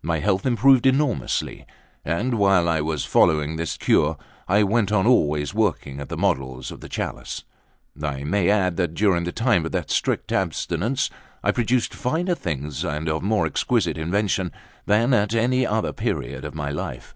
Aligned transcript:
My 0.00 0.20
health 0.20 0.46
improved 0.46 0.86
enormously; 0.86 1.66
and 2.02 2.38
while 2.38 2.66
I 2.66 2.80
was 2.80 3.04
following 3.04 3.56
this 3.56 3.76
cure, 3.76 4.16
I 4.48 4.62
went 4.62 4.90
on 4.90 5.06
always 5.06 5.52
working 5.52 6.00
at 6.00 6.08
the 6.08 6.16
models 6.16 6.70
of 6.70 6.80
the 6.80 6.88
chalice. 6.88 7.44
I 8.02 8.24
may 8.24 8.48
add 8.48 8.78
that, 8.78 8.94
during 8.94 9.24
the 9.24 9.32
time 9.32 9.66
of 9.66 9.72
that 9.72 9.90
strict 9.90 10.32
abstinence, 10.32 11.10
I 11.42 11.50
produced 11.52 11.92
finer 11.92 12.34
things 12.34 12.86
and 12.86 13.06
of 13.06 13.22
more 13.22 13.44
exquisite 13.44 13.98
invention 13.98 14.50
than 14.86 15.12
at 15.12 15.34
any 15.34 15.66
other 15.66 15.92
period 15.92 16.46
of 16.46 16.54
my 16.54 16.70
life. 16.70 17.14